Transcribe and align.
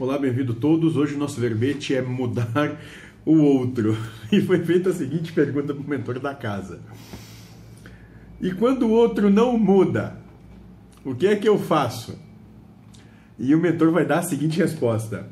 Olá, 0.00 0.18
bem-vindo 0.18 0.54
todos. 0.54 0.96
Hoje 0.96 1.14
o 1.14 1.18
nosso 1.18 1.38
verbete 1.38 1.94
é 1.94 2.00
mudar 2.00 2.80
o 3.22 3.36
outro. 3.36 3.94
E 4.32 4.40
foi 4.40 4.64
feita 4.64 4.88
a 4.88 4.94
seguinte 4.94 5.30
pergunta 5.30 5.74
para 5.74 5.84
o 5.84 5.86
mentor 5.86 6.18
da 6.18 6.34
casa: 6.34 6.80
E 8.40 8.50
quando 8.50 8.86
o 8.86 8.90
outro 8.92 9.28
não 9.28 9.58
muda, 9.58 10.16
o 11.04 11.14
que 11.14 11.26
é 11.26 11.36
que 11.36 11.46
eu 11.46 11.58
faço? 11.58 12.18
E 13.38 13.54
o 13.54 13.60
mentor 13.60 13.92
vai 13.92 14.06
dar 14.06 14.20
a 14.20 14.22
seguinte 14.22 14.56
resposta: 14.56 15.28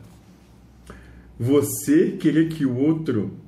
Você 1.41 2.19
querer 2.21 2.51
que 2.51 2.67
o 2.67 2.77
outro 2.77 3.39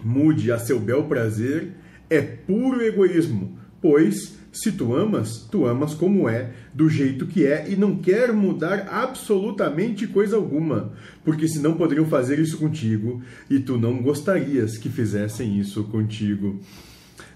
mude 0.00 0.52
a 0.52 0.58
seu 0.60 0.78
bel 0.78 1.02
prazer 1.02 1.72
é 2.08 2.20
puro 2.20 2.80
egoísmo, 2.80 3.58
pois 3.80 4.38
se 4.52 4.72
tu 4.72 4.94
amas, 4.94 5.46
tu 5.50 5.64
amas 5.64 5.94
como 5.94 6.28
é, 6.28 6.50
do 6.74 6.88
jeito 6.88 7.26
que 7.26 7.46
é 7.46 7.70
e 7.70 7.76
não 7.76 7.96
quer 7.96 8.32
mudar 8.32 8.88
absolutamente 8.90 10.06
coisa 10.08 10.36
alguma, 10.36 10.92
porque 11.24 11.46
senão 11.46 11.74
poderiam 11.74 12.06
fazer 12.06 12.38
isso 12.38 12.58
contigo 12.58 13.22
e 13.48 13.60
tu 13.60 13.78
não 13.78 14.02
gostarias 14.02 14.76
que 14.76 14.88
fizessem 14.88 15.58
isso 15.58 15.84
contigo. 15.84 16.60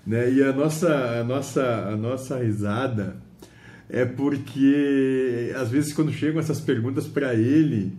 Né? 0.04 0.32
E 0.32 0.42
a 0.42 0.52
nossa, 0.52 1.20
a 1.20 1.24
nossa, 1.24 1.88
a 1.88 1.96
nossa 1.96 2.38
risada 2.38 3.16
é 3.88 4.04
porque 4.04 5.52
às 5.56 5.70
vezes 5.70 5.92
quando 5.92 6.12
chegam 6.12 6.40
essas 6.40 6.60
perguntas 6.60 7.06
para 7.06 7.34
ele, 7.34 7.92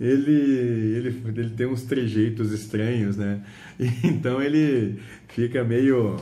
ele, 0.00 0.32
ele, 0.32 1.22
ele 1.36 1.50
tem 1.50 1.66
uns 1.66 1.82
trejeitos 1.82 2.52
estranhos, 2.52 3.16
né? 3.16 3.40
Então 4.04 4.40
ele 4.40 4.98
fica 5.28 5.64
meio 5.64 6.16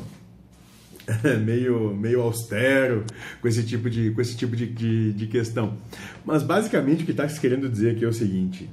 meio, 1.45 1.95
meio 1.95 2.23
austero 2.23 3.05
com 3.41 3.48
esse 3.48 3.64
tipo 3.64 3.88
de, 3.88 4.10
com 4.10 4.20
esse 4.20 4.37
tipo 4.37 4.56
de, 4.56 4.66
de, 4.66 5.12
de 5.12 5.27
questão. 5.27 5.77
Mas 6.24 6.42
basicamente 6.42 7.02
o 7.02 7.06
que 7.06 7.12
está 7.12 7.28
se 7.28 7.41
querendo 7.41 7.68
dizer 7.68 7.92
aqui 7.92 8.05
é 8.05 8.09
o 8.09 8.12
seguinte: 8.12 8.70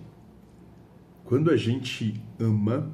quando 1.23 1.51
a 1.51 1.57
gente 1.57 2.21
ama, 2.39 2.91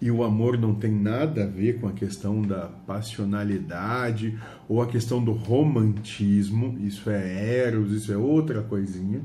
e 0.00 0.10
o 0.10 0.22
amor 0.22 0.58
não 0.58 0.74
tem 0.74 0.92
nada 0.92 1.44
a 1.44 1.46
ver 1.46 1.80
com 1.80 1.88
a 1.88 1.92
questão 1.92 2.42
da 2.42 2.66
passionalidade 2.86 4.38
ou 4.68 4.82
a 4.82 4.86
questão 4.86 5.24
do 5.24 5.32
romantismo, 5.32 6.76
isso 6.80 7.08
é 7.08 7.62
eros, 7.64 7.90
isso 7.90 8.12
é 8.12 8.16
outra 8.16 8.60
coisinha. 8.60 9.22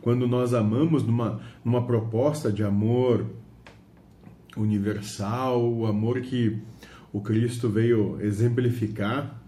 Quando 0.00 0.26
nós 0.26 0.54
amamos 0.54 1.04
numa, 1.04 1.40
numa 1.64 1.86
proposta 1.86 2.50
de 2.50 2.64
amor 2.64 3.26
universal, 4.56 5.72
o 5.72 5.86
amor 5.86 6.20
que 6.20 6.60
o 7.12 7.20
Cristo 7.20 7.68
veio 7.68 8.20
exemplificar, 8.20 9.40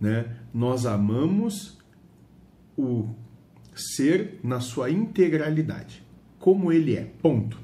né? 0.00 0.36
Nós 0.52 0.86
amamos 0.86 1.78
o 2.76 3.14
ser 3.74 4.40
na 4.42 4.60
sua 4.60 4.90
integralidade, 4.90 6.02
como 6.38 6.72
ele 6.72 6.96
é. 6.96 7.04
Ponto. 7.22 7.58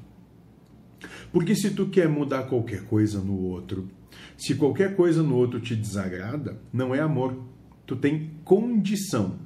Porque 1.31 1.55
se 1.55 1.71
tu 1.71 1.87
quer 1.87 2.07
mudar 2.07 2.43
qualquer 2.43 2.85
coisa 2.85 3.19
no 3.19 3.37
outro, 3.37 3.89
se 4.37 4.55
qualquer 4.55 4.95
coisa 4.95 5.21
no 5.21 5.35
outro 5.35 5.59
te 5.59 5.75
desagrada, 5.75 6.59
não 6.71 6.95
é 6.95 6.99
amor. 6.99 7.37
Tu 7.85 7.95
tem 7.95 8.31
condição. 8.43 9.39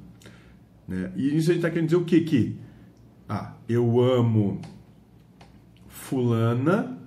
Né? 0.86 1.12
E 1.16 1.36
isso 1.36 1.50
a 1.50 1.54
gente 1.54 1.56
está 1.56 1.70
querendo 1.70 1.86
dizer 1.86 1.96
o 1.96 2.04
quê? 2.04 2.20
Que, 2.20 2.56
ah, 3.28 3.54
eu 3.68 4.00
amo 4.00 4.60
fulana 5.88 6.98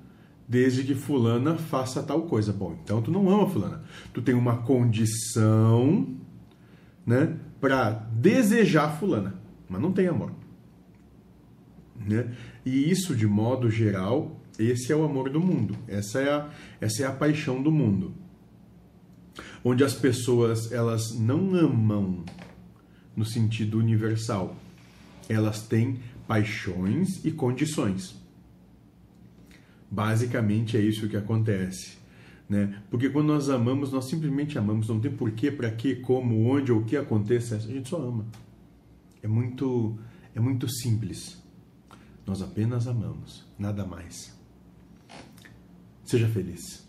desde 0.50 0.83
que 0.83 0.95
fulana 0.95 1.55
faça 1.55 2.02
tal 2.02 2.23
coisa. 2.23 2.52
Bom, 2.52 2.75
então 2.83 3.03
tu 3.03 3.11
não 3.11 3.30
ama 3.30 3.47
fulana. 3.47 3.83
Tu 4.11 4.19
tem 4.19 4.33
uma 4.33 4.58
condição, 4.58 6.17
né, 7.05 7.38
para 7.61 7.92
desejar 7.92 8.97
fulana, 8.97 9.39
mas 9.70 9.80
não 9.80 9.92
tem 9.92 10.08
amor. 10.08 10.31
Né? 11.95 12.33
E 12.66 12.89
isso, 12.89 13.16
de 13.16 13.27
modo 13.27 13.70
geral, 13.70 14.42
esse 14.58 14.92
é 14.92 14.95
o 14.95 15.03
amor 15.03 15.30
do 15.30 15.39
mundo. 15.39 15.75
Essa 15.88 16.20
é 16.20 16.33
a, 16.33 16.50
essa 16.81 17.03
é 17.03 17.05
a 17.05 17.11
paixão 17.11 17.61
do 17.61 17.72
mundo. 17.72 18.16
Onde 19.64 19.83
as 19.83 19.93
pessoas, 19.93 20.71
elas 20.71 21.14
não 21.20 21.54
amam 21.54 22.23
no 23.15 23.26
sentido 23.26 23.77
universal. 23.77 24.55
Elas 25.27 25.61
têm 25.61 25.99
paixões 26.27 27.23
e 27.23 27.32
condições. 27.32 28.20
Basicamente 29.89 30.77
é 30.77 30.82
isso 30.82 31.10
que 31.10 31.17
acontece. 31.17 31.98
Né? 32.48 32.82
Porque 32.89 33.10
quando 33.10 33.27
nós 33.27 33.50
amamos, 33.50 33.92
nós 33.92 34.05
simplesmente 34.05 34.58
amamos, 34.58 34.89
não 34.89 35.00
tem 35.00 35.11
porquê, 35.11 35.52
para 35.52 35.70
que, 35.70 35.95
como, 35.95 36.50
onde 36.50 36.72
ou 36.72 36.80
o 36.80 36.86
que 36.86 36.98
aconteça, 36.98 37.55
a 37.55 37.60
gente 37.60 37.89
só 37.89 38.02
ama. 38.02 38.26
É 39.22 39.27
muito, 39.27 39.98
é 40.33 40.39
muito 40.39 40.67
simples. 40.67 41.44
Nós 42.26 42.42
apenas 42.42 42.88
amamos, 42.88 43.45
nada 43.58 43.86
mais. 43.86 44.36
Seja 46.04 46.27
feliz. 46.27 46.89